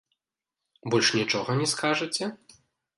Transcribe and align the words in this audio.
Больш 0.95 1.13
нічога 1.19 1.59
не 1.63 1.71
скажаце? 1.77 2.35